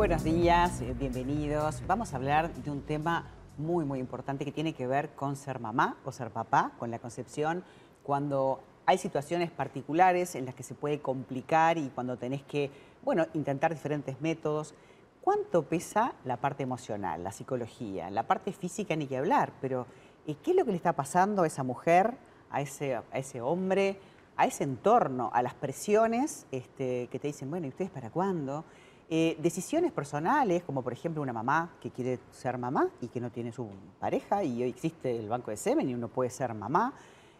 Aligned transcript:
buenos 0.00 0.24
días, 0.24 0.80
eh, 0.80 0.94
bienvenidos. 0.98 1.82
Vamos 1.86 2.14
a 2.14 2.16
hablar 2.16 2.54
de 2.54 2.70
un 2.70 2.80
tema 2.80 3.26
muy, 3.58 3.84
muy 3.84 3.98
importante 3.98 4.46
que 4.46 4.50
tiene 4.50 4.72
que 4.72 4.86
ver 4.86 5.10
con 5.10 5.36
ser 5.36 5.60
mamá 5.60 5.98
o 6.06 6.10
ser 6.10 6.30
papá, 6.30 6.72
con 6.78 6.90
la 6.90 6.98
concepción, 6.98 7.62
cuando 8.02 8.62
hay 8.86 8.96
situaciones 8.96 9.50
particulares 9.50 10.36
en 10.36 10.46
las 10.46 10.54
que 10.54 10.62
se 10.62 10.74
puede 10.74 11.00
complicar 11.00 11.76
y 11.76 11.90
cuando 11.90 12.16
tenés 12.16 12.42
que, 12.44 12.70
bueno, 13.04 13.26
intentar 13.34 13.74
diferentes 13.74 14.18
métodos. 14.22 14.74
¿Cuánto 15.20 15.64
pesa 15.64 16.14
la 16.24 16.38
parte 16.38 16.62
emocional, 16.62 17.22
la 17.22 17.30
psicología? 17.30 18.08
La 18.08 18.22
parte 18.22 18.54
física 18.54 18.96
ni 18.96 19.06
que 19.06 19.18
hablar, 19.18 19.52
pero 19.60 19.86
eh, 20.26 20.34
¿qué 20.42 20.52
es 20.52 20.56
lo 20.56 20.64
que 20.64 20.70
le 20.70 20.78
está 20.78 20.94
pasando 20.94 21.42
a 21.42 21.46
esa 21.46 21.62
mujer, 21.62 22.14
a 22.50 22.62
ese, 22.62 22.94
a 22.94 23.04
ese 23.12 23.42
hombre, 23.42 24.00
a 24.38 24.46
ese 24.46 24.64
entorno, 24.64 25.30
a 25.34 25.42
las 25.42 25.52
presiones 25.52 26.46
este, 26.52 27.08
que 27.08 27.18
te 27.18 27.26
dicen, 27.26 27.50
bueno, 27.50 27.66
¿y 27.66 27.68
ustedes 27.68 27.90
para 27.90 28.08
cuándo? 28.08 28.64
Eh, 29.12 29.36
decisiones 29.42 29.90
personales, 29.90 30.62
como 30.62 30.82
por 30.82 30.92
ejemplo 30.92 31.20
una 31.20 31.32
mamá 31.32 31.70
que 31.80 31.90
quiere 31.90 32.20
ser 32.30 32.58
mamá 32.58 32.88
y 33.00 33.08
que 33.08 33.20
no 33.20 33.30
tiene 33.30 33.50
su 33.50 33.68
pareja, 33.98 34.44
y 34.44 34.62
hoy 34.62 34.68
existe 34.68 35.18
el 35.18 35.28
banco 35.28 35.50
de 35.50 35.56
semen 35.56 35.90
y 35.90 35.94
uno 35.94 36.06
puede 36.06 36.30
ser 36.30 36.54
mamá. 36.54 36.92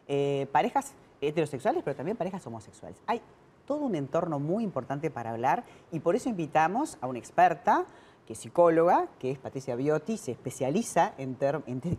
Eh, 0.09 0.49
parejas 0.51 0.95
heterosexuales, 1.21 1.85
pero 1.85 1.95
también 1.95 2.17
parejas 2.17 2.45
homosexuales. 2.45 3.01
Hay 3.07 3.23
todo 3.67 3.85
un 3.85 3.95
entorno 3.95 4.41
muy 4.41 4.65
importante 4.65 5.13
para 5.13 5.31
hablar 5.31 5.63
y 5.93 6.01
por 6.01 6.17
eso 6.17 6.29
invitamos 6.29 6.99
a 7.01 7.07
una 7.07 7.21
experta 7.21 7.85
que 8.31 8.35
es 8.35 8.39
psicóloga, 8.39 9.09
que 9.19 9.33
es 9.33 9.41
Patricia 9.41 9.75
Biotti, 9.75 10.17
se 10.17 10.31
especializa 10.31 11.15
en, 11.19 11.37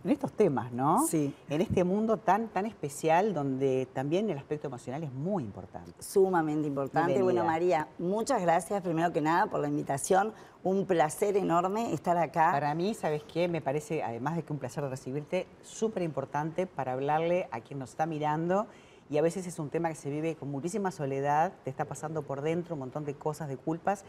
estos 0.06 0.32
temas, 0.32 0.72
¿no? 0.72 1.06
Sí. 1.06 1.34
En 1.50 1.60
este 1.60 1.84
mundo 1.84 2.16
tan, 2.16 2.48
tan 2.48 2.64
especial 2.64 3.34
donde 3.34 3.86
también 3.92 4.30
el 4.30 4.38
aspecto 4.38 4.66
emocional 4.66 5.04
es 5.04 5.12
muy 5.12 5.42
importante. 5.42 5.92
Sumamente 5.98 6.66
importante. 6.66 7.22
Bueno, 7.22 7.44
María, 7.44 7.86
muchas 7.98 8.40
gracias 8.40 8.80
primero 8.80 9.12
que 9.12 9.20
nada 9.20 9.44
por 9.44 9.60
la 9.60 9.68
invitación. 9.68 10.32
Un 10.64 10.86
placer 10.86 11.36
enorme 11.36 11.92
estar 11.92 12.16
acá. 12.16 12.50
Para 12.50 12.74
mí, 12.74 12.94
¿sabes 12.94 13.22
qué? 13.24 13.46
Me 13.46 13.60
parece, 13.60 14.02
además 14.02 14.36
de 14.36 14.42
que 14.42 14.54
un 14.54 14.58
placer 14.58 14.82
recibirte, 14.84 15.46
súper 15.60 16.02
importante 16.02 16.66
para 16.66 16.94
hablarle 16.94 17.46
a 17.50 17.60
quien 17.60 17.78
nos 17.78 17.90
está 17.90 18.06
mirando 18.06 18.68
y 19.10 19.18
a 19.18 19.22
veces 19.22 19.46
es 19.46 19.58
un 19.58 19.68
tema 19.68 19.90
que 19.90 19.96
se 19.96 20.08
vive 20.08 20.36
con 20.36 20.50
muchísima 20.50 20.90
soledad, 20.90 21.52
te 21.64 21.68
está 21.68 21.84
pasando 21.84 22.22
por 22.22 22.40
dentro 22.40 22.76
un 22.76 22.78
montón 22.78 23.04
de 23.04 23.12
cosas, 23.12 23.46
de 23.50 23.58
culpas 23.58 24.06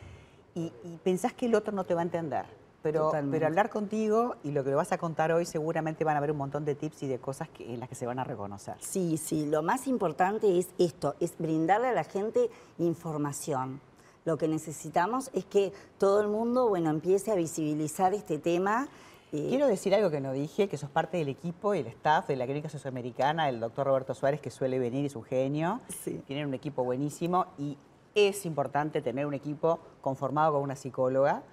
y, 0.56 0.72
pensás 1.04 1.34
que 1.34 1.48
el 1.48 1.56
otro 1.56 1.74
no 1.74 1.84
te 1.84 1.94
va 1.94 2.02
a 2.02 2.04
entender. 2.04 2.46
Pero, 2.82 3.12
pero, 3.32 3.48
hablar 3.48 3.70
contigo 3.70 4.36
y 4.44 4.52
lo 4.52 4.62
que 4.66 4.72
le 4.72 4.76
vas 4.76 4.92
a 4.92 4.98
contar 4.98 5.32
hoy 5.32 5.46
seguramente 5.46 6.04
van 6.04 6.16
a 6.16 6.18
haber 6.18 6.32
un 6.32 6.38
montón 6.38 6.66
de 6.66 6.76
tips 6.76 7.04
y 7.04 7.08
de 7.08 7.18
cosas 7.18 7.48
que, 7.48 7.74
en 7.74 7.80
las 7.80 7.88
que 7.88 7.96
se 7.96 8.06
van 8.06 8.20
a 8.20 8.26
reconocer. 8.26 8.76
Sí, 8.82 9.16
sí, 9.16 9.46
lo 9.46 9.64
más 9.64 9.88
importante 9.88 10.60
es 10.60 10.68
esto, 10.78 11.16
es 11.22 11.38
brindarle 11.38 11.88
a 11.88 11.94
la 11.94 12.04
gente 12.04 12.50
información. 12.80 13.80
Lo 14.26 14.38
que 14.38 14.50
necesitamos 14.50 15.30
es 15.34 15.46
que 15.46 15.72
todo 15.98 16.22
el 16.22 16.28
mundo, 16.28 16.68
bueno, 16.68 16.90
empiece 16.90 17.32
a 17.32 17.36
visibilizar 17.36 18.14
este 18.14 18.38
tema. 18.38 18.90
Eh, 19.32 19.48
Quiero 19.48 19.68
decir 19.68 19.96
algo 19.96 20.10
que 20.10 20.20
no 20.20 20.34
dije, 20.34 20.68
que 20.68 20.78
sos 20.78 20.90
parte 20.90 21.18
del 21.18 21.30
equipo 21.30 21.74
y 21.76 21.80
el 21.80 21.88
staff 21.88 22.28
de 22.28 22.36
la 22.36 22.46
Clínica 22.46 22.68
Socioamericana, 22.68 23.48
el 23.48 23.62
doctor 23.62 23.88
Roberto 23.88 24.14
Suárez, 24.14 24.42
que 24.42 24.50
suele 24.50 24.78
venir, 24.78 25.06
es 25.06 25.16
un 25.16 25.24
genio. 25.24 25.80
Sí. 26.04 26.22
Tienen 26.28 26.48
un 26.48 26.54
equipo 26.54 26.84
buenísimo 26.84 27.48
y 27.58 27.78
es 28.16 28.46
importante 28.46 29.02
tener 29.02 29.26
un 29.26 29.34
equipo 29.34 29.80
conformado 30.02 30.54
con 30.54 30.64
una 30.64 30.76
psicóloga, 30.76 31.44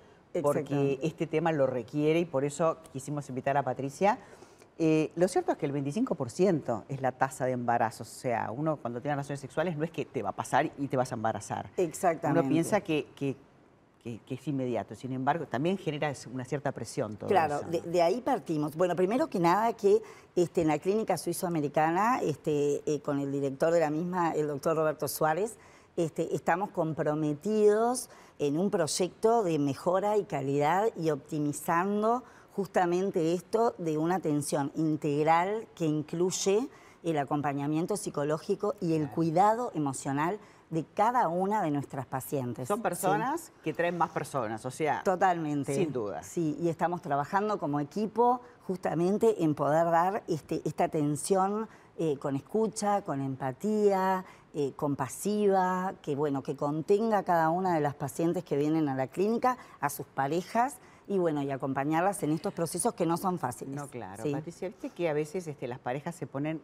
porque 0.42 0.98
este 1.02 1.26
tema 1.26 1.50
lo 1.52 1.66
requiere 1.66 2.20
y 2.20 2.24
por 2.24 2.44
eso 2.44 2.78
quisimos 2.92 3.28
invitar 3.28 3.56
a 3.56 3.62
Patricia. 3.62 4.18
Eh, 4.78 5.10
lo 5.14 5.28
cierto 5.28 5.52
es 5.52 5.58
que 5.58 5.66
el 5.66 5.74
25% 5.74 6.84
es 6.88 7.02
la 7.02 7.12
tasa 7.12 7.44
de 7.44 7.52
embarazo, 7.52 8.02
o 8.02 8.06
sea, 8.06 8.50
uno 8.50 8.76
cuando 8.76 9.00
tiene 9.02 9.14
relaciones 9.14 9.40
sexuales 9.40 9.76
no 9.76 9.84
es 9.84 9.90
que 9.90 10.06
te 10.06 10.22
va 10.22 10.30
a 10.30 10.34
pasar 10.34 10.70
y 10.78 10.88
te 10.88 10.96
vas 10.96 11.12
a 11.12 11.16
embarazar. 11.16 11.68
Exactamente. 11.76 12.40
Uno 12.40 12.48
piensa 12.48 12.80
que, 12.80 13.06
que, 13.14 13.36
es 14.02 14.48
inmediato, 14.48 14.94
sin 14.94 15.12
embargo, 15.12 15.46
también 15.46 15.76
genera 15.76 16.10
una 16.32 16.46
cierta 16.46 16.72
presión 16.72 17.16
todo 17.16 17.28
Claro, 17.28 17.60
De, 17.60 18.00
ahí 18.00 18.22
partimos. 18.22 18.74
Bueno, 18.74 18.96
primero 18.96 19.28
que 19.28 19.38
nada 19.38 19.74
que 19.74 20.00
este, 20.34 20.62
en 20.62 20.68
la 20.68 20.78
clínica 20.78 21.18
suizoamericana, 21.18 22.22
este, 22.22 22.80
eh, 22.86 23.02
con 23.02 23.18
el 23.18 23.30
director 23.30 23.70
de 23.74 23.80
la 23.80 23.90
misma, 23.90 24.32
el 24.32 24.46
doctor 24.46 24.74
Roberto 24.74 25.08
Suárez, 25.08 25.58
este, 25.96 26.34
estamos 26.34 26.70
comprometidos 26.70 28.10
en 28.38 28.58
un 28.58 28.70
proyecto 28.70 29.42
de 29.42 29.58
mejora 29.58 30.16
y 30.16 30.24
calidad 30.24 30.88
y 30.96 31.10
optimizando 31.10 32.22
justamente 32.54 33.34
esto 33.34 33.74
de 33.78 33.98
una 33.98 34.16
atención 34.16 34.72
integral 34.74 35.66
que 35.74 35.86
incluye 35.86 36.68
el 37.02 37.18
acompañamiento 37.18 37.96
psicológico 37.96 38.74
y 38.80 38.94
el 38.94 39.10
cuidado 39.10 39.70
emocional 39.74 40.38
de 40.70 40.84
cada 40.84 41.28
una 41.28 41.62
de 41.62 41.70
nuestras 41.70 42.06
pacientes. 42.06 42.68
Son 42.68 42.80
personas 42.80 43.52
que 43.64 43.74
traen 43.74 43.98
más 43.98 44.10
personas, 44.10 44.64
o 44.64 44.70
sea, 44.70 45.02
totalmente. 45.02 45.74
Sin 45.74 45.92
duda. 45.92 46.22
Sí, 46.22 46.56
y 46.60 46.68
estamos 46.68 47.02
trabajando 47.02 47.58
como 47.58 47.80
equipo 47.80 48.40
justamente 48.66 49.42
en 49.42 49.54
poder 49.54 49.86
dar 49.86 50.22
este, 50.28 50.62
esta 50.64 50.84
atención 50.84 51.68
eh, 51.98 52.16
con 52.18 52.36
escucha, 52.36 53.02
con 53.02 53.20
empatía, 53.20 54.24
eh, 54.52 54.72
compasiva, 54.74 55.94
que 56.02 56.16
bueno, 56.16 56.42
que 56.42 56.56
contenga 56.56 57.18
a 57.18 57.22
cada 57.22 57.50
una 57.50 57.74
de 57.74 57.80
las 57.80 57.94
pacientes 57.94 58.42
que 58.44 58.56
vienen 58.56 58.88
a 58.88 58.94
la 58.94 59.06
clínica, 59.06 59.56
a 59.80 59.88
sus 59.90 60.06
parejas 60.06 60.78
y 61.06 61.18
bueno, 61.18 61.42
y 61.42 61.50
acompañarlas 61.50 62.22
en 62.22 62.32
estos 62.32 62.52
procesos 62.52 62.94
que 62.94 63.06
no 63.06 63.16
son 63.16 63.38
fáciles. 63.38 63.74
No, 63.74 63.88
claro. 63.88 64.24
Patricia, 64.30 64.68
viste 64.68 64.90
que 64.90 65.08
a 65.08 65.12
veces 65.12 65.46
este, 65.46 65.68
las 65.68 65.78
parejas 65.78 66.14
se 66.14 66.26
ponen, 66.26 66.60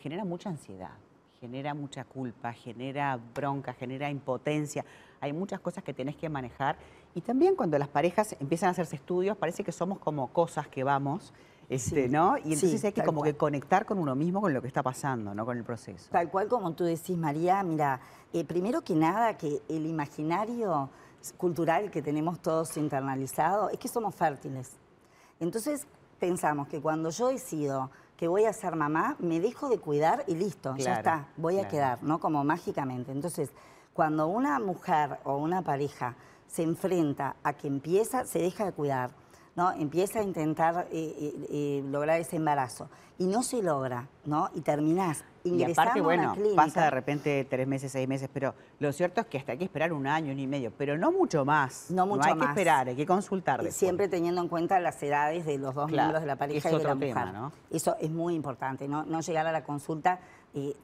genera 0.00 0.24
mucha 0.24 0.50
ansiedad, 0.50 0.92
genera 1.40 1.74
mucha 1.74 2.04
culpa, 2.04 2.52
genera 2.52 3.18
bronca, 3.34 3.72
genera 3.72 4.10
impotencia. 4.10 4.84
Hay 5.20 5.32
muchas 5.32 5.60
cosas 5.60 5.84
que 5.84 5.94
tenés 5.94 6.16
que 6.16 6.28
manejar. 6.28 6.76
Y 7.14 7.20
también 7.20 7.56
cuando 7.56 7.78
las 7.78 7.88
parejas 7.88 8.36
empiezan 8.40 8.68
a 8.68 8.70
hacerse 8.72 8.96
estudios, 8.96 9.36
parece 9.36 9.64
que 9.64 9.72
somos 9.72 9.98
como 9.98 10.32
cosas 10.32 10.68
que 10.68 10.84
vamos 10.84 11.32
este, 11.68 12.08
¿no? 12.08 12.38
Y 12.38 12.54
entonces 12.54 12.82
hay 12.84 12.92
que 12.92 13.02
como 13.02 13.22
que 13.22 13.36
conectar 13.36 13.84
con 13.84 13.98
uno 13.98 14.14
mismo 14.14 14.40
con 14.40 14.54
lo 14.54 14.62
que 14.62 14.68
está 14.68 14.82
pasando, 14.82 15.34
¿no? 15.34 15.44
Con 15.44 15.58
el 15.58 15.64
proceso. 15.64 16.08
Tal 16.10 16.30
cual 16.30 16.48
como 16.48 16.72
tú 16.72 16.84
decís, 16.84 17.16
María, 17.16 17.62
mira, 17.62 18.00
eh, 18.32 18.44
primero 18.44 18.82
que 18.82 18.94
nada 18.94 19.36
que 19.36 19.60
el 19.68 19.86
imaginario 19.86 20.88
cultural 21.36 21.90
que 21.90 22.00
tenemos 22.00 22.40
todos 22.40 22.76
internalizado 22.76 23.70
es 23.70 23.78
que 23.78 23.88
somos 23.88 24.14
fértiles. 24.14 24.72
Entonces 25.40 25.86
pensamos 26.18 26.68
que 26.68 26.80
cuando 26.80 27.10
yo 27.10 27.28
decido 27.28 27.90
que 28.16 28.26
voy 28.26 28.46
a 28.46 28.52
ser 28.52 28.74
mamá, 28.74 29.16
me 29.20 29.38
dejo 29.38 29.68
de 29.68 29.78
cuidar 29.78 30.24
y 30.26 30.34
listo, 30.34 30.74
ya 30.76 30.94
está, 30.94 31.28
voy 31.36 31.60
a 31.60 31.68
quedar, 31.68 32.02
¿no? 32.02 32.18
Como 32.18 32.42
mágicamente. 32.42 33.12
Entonces, 33.12 33.50
cuando 33.94 34.26
una 34.26 34.58
mujer 34.58 35.20
o 35.24 35.36
una 35.36 35.62
pareja 35.62 36.16
se 36.48 36.64
enfrenta 36.64 37.36
a 37.44 37.52
que 37.52 37.68
empieza, 37.68 38.24
se 38.24 38.40
deja 38.40 38.64
de 38.64 38.72
cuidar, 38.72 39.10
¿no? 39.58 39.72
Empieza 39.72 40.20
a 40.20 40.22
intentar 40.22 40.86
eh, 40.92 41.16
eh, 41.18 41.46
eh, 41.50 41.82
lograr 41.90 42.20
ese 42.20 42.36
embarazo 42.36 42.88
y 43.18 43.26
no 43.26 43.42
se 43.42 43.60
logra, 43.60 44.06
¿no? 44.24 44.50
Y 44.54 44.60
terminás 44.60 45.24
ingresando 45.42 45.68
y 45.68 45.72
aparte, 45.72 46.00
bueno, 46.00 46.36
pasa 46.54 46.84
de 46.84 46.90
repente 46.90 47.44
tres 47.50 47.66
meses, 47.66 47.90
seis 47.90 48.06
meses, 48.06 48.30
pero 48.32 48.54
lo 48.78 48.92
cierto 48.92 49.20
es 49.20 49.26
que 49.26 49.36
hasta 49.36 49.50
hay 49.50 49.58
que 49.58 49.64
esperar 49.64 49.92
un 49.92 50.06
año, 50.06 50.32
y 50.32 50.46
medio, 50.46 50.72
pero 50.78 50.96
no 50.96 51.10
mucho 51.10 51.44
más. 51.44 51.90
No 51.90 52.06
mucho 52.06 52.28
hay 52.28 52.36
más. 52.36 52.46
que 52.46 52.50
esperar, 52.52 52.86
hay 52.86 52.94
que 52.94 53.06
consultar 53.06 53.68
Siempre 53.72 54.06
teniendo 54.06 54.40
en 54.40 54.46
cuenta 54.46 54.78
las 54.78 55.02
edades 55.02 55.44
de 55.44 55.58
los 55.58 55.74
dos 55.74 55.90
miembros 55.90 56.20
de 56.20 56.26
la 56.28 56.36
pareja 56.36 56.70
y 56.70 56.78
de 56.78 56.84
la 56.84 56.94
mujer. 56.94 57.28
Eso 57.68 57.96
es 58.00 58.10
muy 58.10 58.36
importante, 58.36 58.86
¿no? 58.86 59.04
No 59.06 59.20
llegar 59.22 59.44
a 59.48 59.50
la 59.50 59.64
consulta 59.64 60.20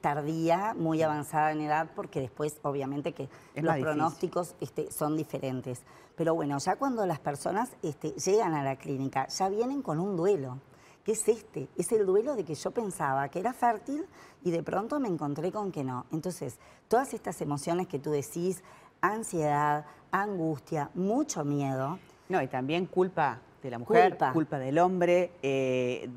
tardía, 0.00 0.74
muy 0.74 1.02
avanzada 1.02 1.52
en 1.52 1.60
edad, 1.60 1.90
porque 1.94 2.20
después 2.20 2.58
obviamente 2.62 3.12
que 3.12 3.28
los 3.56 3.76
pronósticos 3.78 4.54
este, 4.60 4.90
son 4.90 5.16
diferentes. 5.16 5.82
Pero 6.16 6.34
bueno, 6.34 6.58
ya 6.58 6.76
cuando 6.76 7.04
las 7.06 7.18
personas 7.18 7.70
este, 7.82 8.10
llegan 8.12 8.54
a 8.54 8.62
la 8.62 8.76
clínica, 8.76 9.26
ya 9.28 9.48
vienen 9.48 9.82
con 9.82 9.98
un 9.98 10.16
duelo. 10.16 10.58
¿Qué 11.04 11.12
es 11.12 11.28
este? 11.28 11.68
Es 11.76 11.92
el 11.92 12.06
duelo 12.06 12.34
de 12.34 12.44
que 12.44 12.54
yo 12.54 12.70
pensaba 12.70 13.28
que 13.28 13.40
era 13.40 13.52
fértil 13.52 14.06
y 14.42 14.50
de 14.50 14.62
pronto 14.62 15.00
me 15.00 15.08
encontré 15.08 15.52
con 15.52 15.70
que 15.70 15.84
no. 15.84 16.06
Entonces, 16.12 16.58
todas 16.88 17.12
estas 17.12 17.40
emociones 17.42 17.88
que 17.88 17.98
tú 17.98 18.10
decís, 18.10 18.62
ansiedad, 19.00 19.84
angustia, 20.10 20.90
mucho 20.94 21.44
miedo. 21.44 21.98
No, 22.28 22.40
y 22.40 22.46
también 22.46 22.86
culpa 22.86 23.40
de 23.64 23.70
la 23.70 23.78
mujer, 23.78 24.18
culpa, 24.34 24.58
del 24.58 24.78
hombre, 24.78 25.32
eh, 25.42 26.08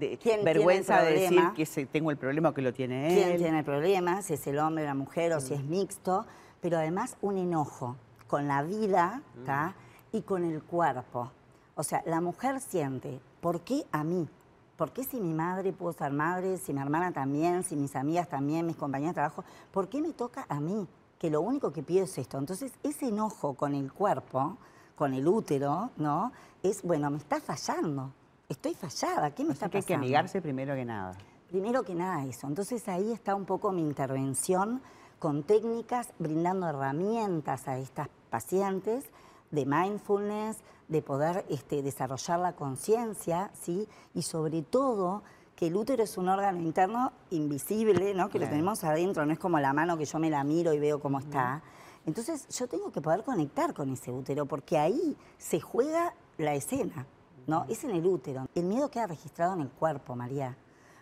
vergüenza 0.44 1.02
de 1.02 1.14
decir 1.14 1.42
que 1.56 1.66
tengo 1.86 2.12
el 2.12 2.18
problema 2.18 2.50
o 2.50 2.54
que 2.54 2.62
lo 2.62 2.74
tiene 2.74 3.08
él. 3.08 3.24
¿Quién 3.24 3.38
tiene 3.38 3.60
el 3.60 3.66
problema? 3.66 4.22
Si 4.22 4.34
es 4.34 4.46
el 4.48 4.60
hombre, 4.60 4.84
la 4.84 4.94
mujer 4.94 5.32
o 5.32 5.40
si 5.40 5.54
es 5.54 5.64
mixto. 5.64 6.26
Pero 6.60 6.78
además 6.78 7.16
un 7.22 7.38
enojo 7.38 7.96
con 8.28 8.48
la 8.48 8.64
vida 8.64 9.22
mm. 9.36 10.18
y 10.18 10.22
con 10.24 10.44
el 10.44 10.62
cuerpo. 10.62 11.32
O 11.76 11.84
sea, 11.84 12.04
la 12.06 12.20
mujer 12.20 12.60
siente, 12.60 13.22
¿por 13.40 13.62
qué 13.62 13.86
a 13.94 14.04
mí? 14.04 14.28
¿Por 14.76 14.92
qué 14.92 15.04
si 15.04 15.22
mi 15.22 15.34
madre 15.34 15.72
pudo 15.72 15.94
ser 15.94 16.12
madre, 16.12 16.58
si 16.58 16.74
mi 16.74 16.82
hermana 16.82 17.14
también, 17.14 17.64
si 17.64 17.78
mis 17.78 17.96
amigas 17.96 18.28
también, 18.28 18.66
mis 18.66 18.76
compañeras 18.76 19.16
de 19.16 19.22
trabajo, 19.22 19.44
¿por 19.72 19.88
qué 19.88 20.02
me 20.02 20.12
toca 20.12 20.46
a 20.50 20.60
mí? 20.60 20.86
Que 21.18 21.30
lo 21.30 21.42
único 21.42 21.72
que 21.72 21.82
pido 21.82 22.04
es 22.04 22.18
esto. 22.18 22.38
Entonces, 22.38 22.74
ese 22.84 23.08
enojo 23.08 23.54
con 23.54 23.74
el 23.74 23.92
cuerpo, 23.94 24.58
con 24.98 25.14
el 25.14 25.28
útero, 25.28 25.92
¿no? 25.98 26.34
Es, 26.64 26.82
bueno, 26.82 27.10
me 27.12 27.18
está 27.18 27.40
fallando. 27.40 28.12
Estoy 28.50 28.74
fallada, 28.74 29.30
¿qué 29.32 29.44
me 29.44 29.54
está 29.54 29.68
pasando? 29.68 29.78
hay 29.78 29.84
que 29.84 29.94
amigarse 29.94 30.42
primero 30.42 30.74
que 30.74 30.84
nada. 30.84 31.16
Primero 31.50 31.84
que 31.84 31.94
nada 31.94 32.26
eso. 32.26 32.48
Entonces 32.48 32.88
ahí 32.90 33.12
está 33.12 33.36
un 33.36 33.46
poco 33.46 33.72
mi 33.72 33.82
intervención 33.82 34.82
con 35.20 35.44
técnicas, 35.44 36.10
brindando 36.18 36.68
herramientas 36.68 37.68
a 37.68 37.78
estas 37.78 38.10
pacientes 38.32 39.06
de 39.52 39.66
mindfulness, 39.68 40.58
de 40.88 41.02
poder 41.04 41.46
este, 41.50 41.84
desarrollar 41.84 42.40
la 42.40 42.54
conciencia, 42.54 43.52
¿sí? 43.54 43.88
Y 44.16 44.24
sobre 44.24 44.64
todo 44.64 45.22
que 45.56 45.68
el 45.68 45.76
útero 45.76 46.04
es 46.04 46.18
un 46.18 46.28
órgano 46.30 46.60
interno 46.60 47.12
invisible, 47.30 48.16
¿no? 48.16 48.30
Que 48.30 48.40
lo 48.40 48.50
tenemos 48.50 48.84
adentro, 48.84 49.26
no 49.26 49.34
es 49.34 49.40
como 49.40 49.60
la 49.60 49.74
mano 49.74 49.96
que 49.98 50.06
yo 50.06 50.18
me 50.18 50.32
la 50.32 50.44
miro 50.44 50.74
y 50.74 50.80
veo 50.80 51.00
cómo 51.00 51.20
está. 51.20 51.62
Entonces 52.08 52.48
yo 52.58 52.68
tengo 52.68 52.90
que 52.90 53.02
poder 53.02 53.24
conectar 53.26 53.74
con 53.74 53.90
ese 53.90 54.12
útero, 54.14 54.46
porque 54.46 54.78
ahí 54.78 55.18
se 55.38 55.60
juega 55.60 56.14
la 56.38 56.56
escena, 56.56 57.06
¿no? 57.48 57.66
Es 57.68 57.84
en 57.84 57.92
el 57.92 58.06
útero. 58.08 58.48
El 58.56 58.64
miedo 58.64 58.90
queda 58.90 59.08
registrado 59.08 59.56
en 59.56 59.62
el 59.62 59.70
cuerpo, 59.70 60.16
María, 60.16 60.58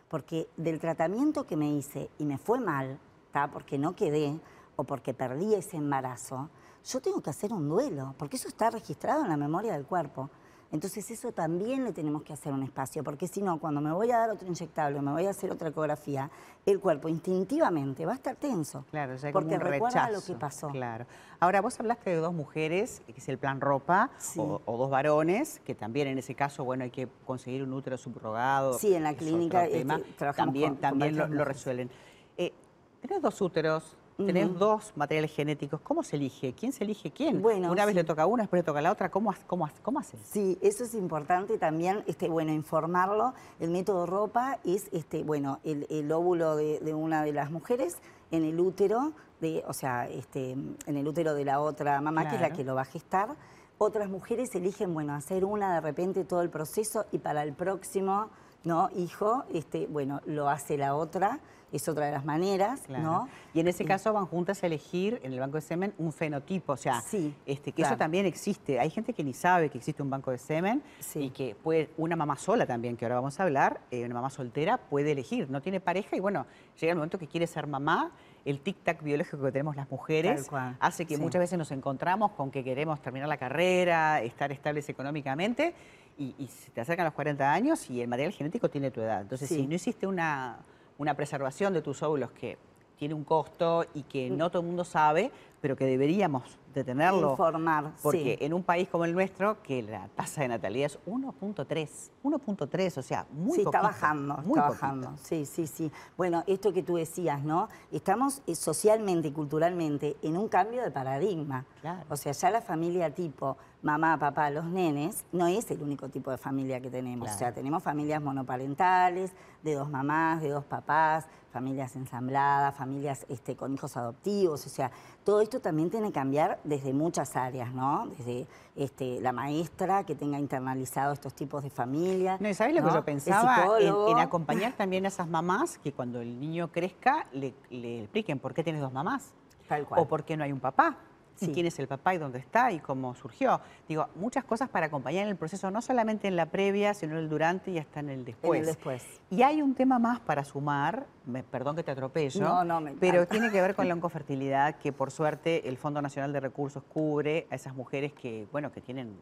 porque 0.09 0.49
del 0.57 0.79
tratamiento 0.79 1.45
que 1.45 1.55
me 1.55 1.71
hice 1.71 2.09
y 2.17 2.25
me 2.25 2.39
fue 2.39 2.59
mal, 2.59 2.97
¿está? 3.27 3.51
porque 3.51 3.77
no 3.77 3.95
quedé 3.95 4.39
o 4.77 4.83
porque 4.83 5.13
perdí 5.13 5.53
ese 5.53 5.77
embarazo, 5.77 6.49
yo 6.83 6.99
tengo 7.01 7.21
que 7.21 7.29
hacer 7.29 7.53
un 7.53 7.69
duelo, 7.69 8.15
porque 8.17 8.37
eso 8.37 8.47
está 8.47 8.71
registrado 8.71 9.23
en 9.23 9.29
la 9.29 9.37
memoria 9.37 9.73
del 9.73 9.85
cuerpo. 9.85 10.31
Entonces 10.75 11.09
eso 11.09 11.31
también 11.31 11.85
le 11.85 11.93
tenemos 11.93 12.21
que 12.23 12.33
hacer 12.33 12.51
un 12.51 12.61
espacio, 12.61 13.01
porque 13.01 13.29
si 13.29 13.41
no, 13.41 13.61
cuando 13.61 13.79
me 13.79 13.93
voy 13.93 14.11
a 14.11 14.17
dar 14.17 14.31
otro 14.31 14.45
inyectable, 14.45 15.01
me 15.01 15.13
voy 15.13 15.25
a 15.25 15.29
hacer 15.29 15.49
otra 15.49 15.69
ecografía, 15.69 16.29
el 16.65 16.81
cuerpo 16.81 17.07
instintivamente 17.07 18.05
va 18.05 18.11
a 18.11 18.15
estar 18.15 18.35
tenso. 18.35 18.83
Claro, 18.91 19.15
ya 19.15 19.31
porque 19.31 19.55
como 19.55 19.67
un 19.67 19.71
recuerda 19.71 20.09
lo 20.11 20.21
que 20.21 20.33
pasó. 20.33 20.67
Claro. 20.67 21.05
Ahora, 21.39 21.61
vos 21.61 21.79
hablaste 21.79 22.09
de 22.09 22.17
dos 22.17 22.33
mujeres, 22.33 23.01
que 23.05 23.13
es 23.13 23.29
el 23.29 23.37
plan 23.37 23.61
ropa, 23.61 24.09
o, 24.35 24.59
dos 24.65 24.89
varones, 24.89 25.61
que 25.63 25.75
también 25.75 26.09
en 26.09 26.17
ese 26.17 26.35
caso, 26.35 26.65
bueno, 26.65 26.83
hay 26.83 26.91
que 26.91 27.07
conseguir 27.25 27.63
un 27.63 27.71
útero 27.71 27.97
subrogado. 27.97 28.77
Sí, 28.77 28.93
en 28.93 29.03
la 29.03 29.13
clínica 29.13 29.63
este, 29.67 29.85
trabajamos 30.17 30.35
también, 30.35 30.75
también 30.75 31.15
lo, 31.15 31.45
resuelven. 31.45 31.89
Eh, 32.37 32.51
tenés 32.99 33.21
dos 33.21 33.39
úteros, 33.39 33.95
tenés 34.17 34.57
dos 34.57 34.93
materiales 34.95 35.33
genéticos, 35.33 35.81
¿cómo 35.81 36.03
se 36.03 36.15
elige? 36.15 36.53
¿Quién 36.53 36.71
se 36.71 36.83
elige 36.83 37.11
quién? 37.11 37.41
Bueno, 37.41 37.71
una 37.71 37.85
vez 37.85 37.95
le 37.95 38.03
toca 38.03 38.23
a 38.23 38.25
una, 38.25 38.43
después 38.43 38.61
le 38.61 38.63
toca 38.63 38.79
a 38.79 38.81
la 38.81 38.91
otra, 38.91 39.09
¿cómo, 39.09 39.33
cómo, 39.47 39.69
cómo 39.81 39.99
haces? 39.99 40.19
Sí, 40.23 40.57
eso 40.61 40.83
es 40.83 40.93
importante 40.93 41.57
también, 41.57 42.03
este, 42.07 42.29
bueno, 42.29 42.51
informarlo. 42.51 43.33
El 43.59 43.71
método 43.71 44.05
ropa 44.05 44.59
es, 44.63 44.87
este, 44.91 45.23
bueno, 45.23 45.59
el, 45.63 46.11
óvulo 46.11 46.55
de, 46.55 46.93
una 46.93 47.23
de 47.23 47.33
las 47.33 47.51
mujeres 47.51 47.95
en 48.31 48.45
el 48.45 48.59
útero, 48.59 49.13
de, 49.41 49.63
o 49.67 49.73
sea, 49.73 50.07
este, 50.07 50.51
en 50.51 50.97
el 50.97 51.07
útero 51.07 51.33
de 51.33 51.45
la 51.45 51.59
otra 51.59 51.99
mamá, 52.01 52.29
que 52.29 52.35
es 52.35 52.41
la 52.41 52.51
que 52.51 52.63
lo 52.63 52.75
va 52.75 52.81
a 52.81 52.85
gestar. 52.85 53.35
Otras 53.77 54.09
mujeres 54.09 54.47
eligen, 54.55 54.93
bueno, 54.93 55.13
hacer 55.13 55.43
una 55.43 55.75
de 55.75 55.81
repente 55.81 56.23
todo 56.23 56.41
el 56.41 56.49
proceso 56.49 57.05
y 57.11 57.17
para 57.17 57.43
el 57.43 57.53
próximo, 57.53 58.29
¿no? 58.65 58.89
Hijo, 58.95 59.45
este, 59.53 59.87
bueno, 59.87 60.21
lo 60.25 60.49
hace 60.49 60.77
la 60.77 60.95
otra 60.95 61.39
es 61.75 61.87
otra 61.89 62.05
de 62.05 62.11
las 62.11 62.25
maneras, 62.25 62.89
¿no? 62.89 63.27
Y 63.53 63.59
en 63.59 63.67
ese 63.67 63.85
caso 63.85 64.13
van 64.13 64.25
juntas 64.25 64.63
a 64.63 64.67
elegir 64.67 65.19
en 65.23 65.33
el 65.33 65.39
banco 65.39 65.55
de 65.57 65.61
semen 65.61 65.93
un 65.97 66.11
fenotipo, 66.11 66.73
o 66.73 66.77
sea, 66.77 67.01
este, 67.45 67.71
que 67.71 67.81
eso 67.81 67.97
también 67.97 68.25
existe. 68.25 68.79
Hay 68.79 68.89
gente 68.89 69.13
que 69.13 69.23
ni 69.23 69.33
sabe 69.33 69.69
que 69.69 69.77
existe 69.77 70.01
un 70.01 70.09
banco 70.09 70.31
de 70.31 70.37
semen 70.37 70.81
y 71.15 71.29
que 71.29 71.55
puede, 71.55 71.89
una 71.97 72.15
mamá 72.15 72.37
sola 72.37 72.65
también, 72.65 72.97
que 72.97 73.05
ahora 73.05 73.15
vamos 73.15 73.39
a 73.39 73.43
hablar, 73.43 73.81
eh, 73.91 74.05
una 74.05 74.15
mamá 74.15 74.29
soltera 74.29 74.77
puede 74.77 75.11
elegir, 75.11 75.49
no 75.49 75.61
tiene 75.61 75.79
pareja 75.79 76.15
y 76.15 76.19
bueno, 76.19 76.45
llega 76.79 76.91
el 76.91 76.97
momento 76.97 77.17
que 77.17 77.27
quiere 77.27 77.47
ser 77.47 77.67
mamá, 77.67 78.11
el 78.45 78.63
tic-tac 78.63 79.01
biológico 79.01 79.43
que 79.43 79.51
tenemos 79.51 79.75
las 79.75 79.89
mujeres 79.89 80.47
hace 80.79 81.05
que 81.05 81.17
muchas 81.17 81.39
veces 81.39 81.57
nos 81.57 81.71
encontramos 81.71 82.31
con 82.31 82.51
que 82.51 82.63
queremos 82.63 83.01
terminar 83.01 83.27
la 83.27 83.37
carrera, 83.37 84.21
estar 84.21 84.51
estables 84.51 84.87
económicamente 84.87 85.73
y, 86.17 86.47
se 86.47 86.71
te 86.71 86.81
acercan 86.81 87.05
los 87.05 87.13
40 87.13 87.51
años 87.51 87.89
y 87.89 88.01
el 88.01 88.07
material 88.07 88.33
genético 88.33 88.69
tiene 88.69 88.91
tu 88.91 89.01
edad. 89.01 89.21
Entonces, 89.21 89.49
si 89.49 89.67
no 89.67 89.75
hiciste 89.75 90.07
una 90.07 90.59
una 90.97 91.13
preservación 91.15 91.73
de 91.73 91.81
tus 91.81 92.01
óvulos 92.03 92.31
que 92.31 92.57
tiene 92.97 93.13
un 93.13 93.23
costo 93.23 93.85
y 93.93 94.03
que 94.03 94.29
no 94.29 94.49
todo 94.49 94.61
el 94.61 94.67
mundo 94.67 94.85
sabe, 94.85 95.31
pero 95.61 95.75
que 95.75 95.85
deberíamos 95.85 96.57
de 96.73 96.83
tenerlo. 96.83 97.31
Informar, 97.31 97.91
Porque 98.03 98.37
en 98.41 98.53
un 98.53 98.63
país 98.63 98.87
como 98.89 99.05
el 99.05 99.13
nuestro, 99.13 99.61
que 99.63 99.81
la 99.81 100.07
tasa 100.09 100.41
de 100.41 100.49
natalidad 100.49 100.87
es 100.87 100.99
1.3, 101.05 101.89
1.3, 102.23 102.97
o 102.97 103.01
sea, 103.01 103.25
muy 103.31 103.55
Sí, 103.55 103.61
está 103.61 103.81
bajando, 103.81 104.37
muy 104.37 104.59
está 104.59 104.69
bajando. 104.69 105.13
Sí, 105.23 105.45
sí, 105.45 105.67
sí. 105.67 105.91
Bueno, 106.17 106.43
esto 106.47 106.73
que 106.73 106.83
tú 106.83 106.97
decías, 106.97 107.41
¿no? 107.43 107.69
Estamos 107.91 108.41
eh, 108.45 108.55
socialmente 108.55 109.29
y 109.29 109.31
culturalmente 109.31 110.17
en 110.21 110.37
un 110.37 110.49
cambio 110.49 110.83
de 110.83 110.91
paradigma. 110.91 111.65
Claro. 111.81 112.03
O 112.09 112.17
sea, 112.17 112.33
ya 112.33 112.49
la 112.51 112.61
familia 112.61 113.09
tipo 113.13 113.57
mamá, 113.81 114.17
papá, 114.17 114.49
los 114.49 114.65
nenes, 114.65 115.25
no 115.31 115.45
es 115.45 115.69
el 115.69 115.81
único 115.81 116.09
tipo 116.09 116.31
de 116.31 116.37
familia 116.37 116.81
que 116.81 116.89
tenemos. 116.89 117.29
O 117.29 117.37
sea, 117.37 117.53
tenemos 117.53 117.83
familias 117.83 118.21
monoparentales, 118.21 119.31
de 119.63 119.75
dos 119.75 119.89
mamás, 119.89 120.41
de 120.41 120.49
dos 120.49 120.65
papás, 120.65 121.27
familias 121.51 121.95
ensambladas, 121.95 122.75
familias 122.75 123.25
este, 123.29 123.55
con 123.55 123.73
hijos 123.73 123.95
adoptivos, 123.95 124.65
o 124.65 124.69
sea, 124.69 124.91
todo 125.23 125.39
esto 125.39 125.54
también 125.59 125.89
tiene 125.89 126.07
que 126.07 126.13
cambiar 126.13 126.59
desde 126.63 126.93
muchas 126.93 127.35
áreas, 127.35 127.73
¿no? 127.73 128.07
Desde 128.17 128.47
este, 128.75 129.19
la 129.21 129.31
maestra 129.31 130.03
que 130.03 130.15
tenga 130.15 130.39
internalizado 130.39 131.13
estos 131.13 131.33
tipos 131.33 131.63
de 131.63 131.69
familias. 131.69 132.39
No, 132.41 132.53
¿sabes 132.53 132.75
lo 132.75 132.83
que 132.83 132.93
yo 132.93 133.05
pensaba? 133.05 133.79
En, 133.79 134.19
acompañar 134.19 134.73
también 134.77 135.05
a 135.05 135.09
esas 135.09 135.27
mamás 135.27 135.77
que 135.77 135.91
cuando 135.91 136.21
el 136.21 136.39
niño 136.39 136.71
crezca 136.71 137.27
le, 137.31 137.53
le 137.69 138.01
expliquen 138.01 138.39
por 138.39 138.53
qué 138.53 138.63
tienes 138.63 138.81
dos 138.81 138.93
mamás. 138.93 139.33
Tal 139.67 139.85
cual. 139.85 140.01
O 140.01 140.07
por 140.07 140.23
qué 140.23 140.37
no 140.37 140.43
hay 140.43 140.51
un 140.51 140.59
papá 140.59 140.97
quién 141.39 141.65
es 141.65 141.79
el 141.79 141.87
papá 141.87 142.15
y 142.15 142.17
dónde 142.17 142.39
está 142.39 142.71
y 142.71 142.79
cómo 142.79 143.15
surgió. 143.15 143.59
Digo, 143.87 144.07
muchas 144.15 144.43
cosas 144.43 144.69
para 144.69 144.87
acompañar 144.87 145.23
en 145.23 145.29
el 145.29 145.35
proceso, 145.35 145.71
no 145.71 145.81
solamente 145.81 146.27
en 146.27 146.35
la 146.35 146.47
previa, 146.47 146.93
sino 146.93 147.13
en 147.13 147.19
el 147.19 147.29
durante 147.29 147.71
y 147.71 147.77
hasta 147.77 147.99
en 147.99 148.09
el 148.09 148.25
después. 148.25 148.57
En 148.57 148.61
el 148.61 148.65
después. 148.67 149.03
Y 149.29 149.43
hay 149.43 149.61
un 149.61 149.75
tema 149.75 149.99
más 149.99 150.19
para 150.19 150.43
sumar, 150.43 151.05
perdón 151.51 151.75
que 151.75 151.83
te 151.83 151.91
atropello, 151.91 152.41
no, 152.41 152.63
no, 152.63 152.81
me 152.81 152.91
pero 152.93 153.27
tiene 153.27 153.51
que 153.51 153.61
ver 153.61 153.75
con 153.75 153.87
la 153.87 153.93
oncofertilidad, 153.95 154.75
que 154.75 154.91
por 154.91 155.11
suerte 155.11 155.67
el 155.67 155.77
Fondo 155.77 156.01
Nacional 156.01 156.33
de 156.33 156.39
Recursos 156.39 156.83
cubre 156.83 157.47
a 157.49 157.55
esas 157.55 157.75
mujeres 157.75 158.13
que, 158.13 158.47
bueno, 158.51 158.71
que 158.71 158.81
tienen 158.81 159.15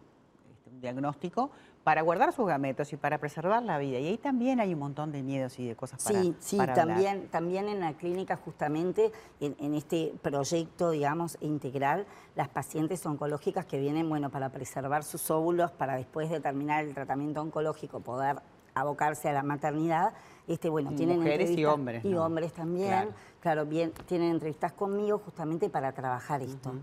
diagnóstico 0.79 1.51
para 1.83 2.01
guardar 2.01 2.31
sus 2.31 2.47
gametos 2.47 2.93
y 2.93 2.97
para 2.97 3.17
preservar 3.17 3.61
la 3.63 3.77
vida. 3.77 3.99
Y 3.99 4.07
ahí 4.07 4.17
también 4.17 4.59
hay 4.59 4.73
un 4.73 4.79
montón 4.79 5.11
de 5.11 5.21
miedos 5.21 5.59
y 5.59 5.67
de 5.67 5.75
cosas 5.75 6.03
para 6.03 6.21
Sí, 6.21 6.35
sí, 6.39 6.57
también, 6.57 7.27
también 7.27 7.67
en 7.67 7.81
la 7.81 7.93
clínica 7.93 8.37
justamente, 8.37 9.11
en, 9.41 9.73
este 9.75 10.13
proyecto, 10.21 10.91
digamos, 10.91 11.37
integral, 11.41 12.05
las 12.35 12.47
pacientes 12.47 13.05
oncológicas 13.05 13.65
que 13.65 13.79
vienen, 13.79 14.07
bueno, 14.07 14.29
para 14.29 14.49
preservar 14.49 15.03
sus 15.03 15.29
óvulos, 15.29 15.71
para 15.71 15.95
después 15.95 16.29
de 16.29 16.39
terminar 16.39 16.85
el 16.85 16.93
tratamiento 16.93 17.41
oncológico 17.41 17.99
poder 17.99 18.37
abocarse 18.75 19.29
a 19.29 19.33
la 19.33 19.43
maternidad, 19.43 20.13
este, 20.47 20.69
bueno, 20.69 20.91
tienen 20.95 21.17
Mujeres 21.17 21.51
y 21.51 21.65
hombres. 21.65 22.03
Y 22.03 22.15
hombres 22.15 22.53
también, 22.53 23.09
claro. 23.39 23.65
bien, 23.65 23.91
tienen 24.07 24.31
entrevistas 24.31 24.71
conmigo 24.71 25.19
justamente 25.19 25.69
para 25.69 25.91
trabajar 25.91 26.41
esto. 26.41 26.73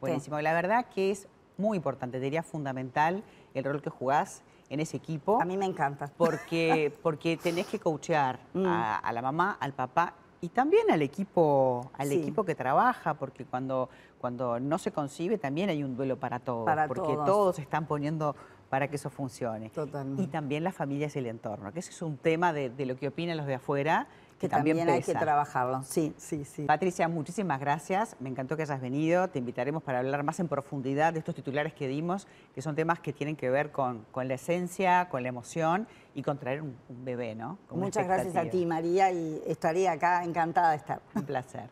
Buenísimo, 0.00 0.40
la 0.40 0.52
verdad 0.52 0.86
que 0.86 1.10
es 1.10 1.26
muy 1.60 1.76
importante, 1.76 2.18
diría 2.20 2.42
fundamental 2.42 3.22
el 3.54 3.64
rol 3.64 3.82
que 3.82 3.90
jugás 3.90 4.42
en 4.68 4.80
ese 4.80 4.96
equipo. 4.96 5.40
A 5.40 5.44
mí 5.44 5.56
me 5.56 5.66
encanta. 5.66 6.10
Porque, 6.16 6.92
porque 7.02 7.36
tenés 7.36 7.66
que 7.66 7.78
coachear 7.78 8.38
mm. 8.54 8.64
a, 8.66 9.12
la 9.12 9.22
mamá, 9.22 9.58
al 9.60 9.72
papá 9.72 10.14
y 10.40 10.48
también 10.48 10.90
al 10.90 11.02
equipo, 11.02 11.90
al 11.98 12.12
equipo 12.12 12.44
que 12.44 12.54
trabaja, 12.54 13.14
porque 13.14 13.44
cuando, 13.44 13.90
cuando 14.18 14.58
no 14.58 14.78
se 14.78 14.90
concibe 14.90 15.36
también 15.36 15.68
hay 15.68 15.82
un 15.82 15.96
duelo 15.96 16.18
para 16.18 16.38
todos, 16.38 16.66
porque 16.88 17.14
todos. 17.26 17.58
están 17.58 17.86
poniendo 17.86 18.34
para 18.70 18.88
que 18.88 18.96
eso 18.96 19.10
funcione. 19.10 19.68
Totalmente. 19.70 20.22
Y 20.22 20.26
también 20.28 20.64
las 20.64 20.74
familias 20.74 21.14
y 21.16 21.18
el 21.18 21.26
entorno, 21.26 21.72
que 21.72 21.80
ese 21.80 21.90
es 21.90 22.00
un 22.00 22.16
tema 22.16 22.52
de, 22.52 22.70
de 22.70 22.86
lo 22.86 22.96
que 22.96 23.08
opinan 23.08 23.36
los 23.36 23.46
de 23.46 23.54
afuera 23.54 24.06
que 24.40 24.48
también, 24.48 24.88
hay 24.88 25.02
que 25.02 25.14
trabajarlo. 25.14 25.82
Sí, 25.82 26.14
sí, 26.16 26.46
sí. 26.46 26.64
Patricia, 26.64 27.06
muchísimas 27.08 27.60
gracias. 27.60 28.16
Me 28.20 28.30
encantó 28.30 28.56
que 28.56 28.62
hayas 28.62 28.80
venido. 28.80 29.28
Te 29.28 29.38
invitaremos 29.38 29.82
para 29.82 29.98
hablar 29.98 30.22
más 30.22 30.40
en 30.40 30.48
profundidad 30.48 31.12
de 31.12 31.18
estos 31.18 31.34
titulares 31.34 31.74
que 31.74 31.86
dimos, 31.86 32.26
que 32.54 32.62
son 32.62 32.74
temas 32.74 33.00
que 33.00 33.12
tienen 33.12 33.36
que 33.36 33.50
ver 33.50 33.70
con, 33.70 34.06
con 34.10 34.28
la 34.28 34.34
esencia, 34.34 35.10
con 35.10 35.22
la 35.22 35.28
emoción 35.28 35.86
y 36.14 36.22
con 36.22 36.38
traer 36.38 36.62
un, 36.62 36.74
bebé, 36.88 37.34
¿no? 37.34 37.58
Muchas 37.70 38.06
gracias 38.06 38.34
a 38.34 38.48
ti, 38.48 38.64
María, 38.64 39.12
y 39.12 39.42
estaría 39.46 39.92
acá 39.92 40.24
encantada 40.24 40.70
de 40.70 40.76
estar. 40.78 41.02
Un 41.14 41.24
placer. 41.24 41.68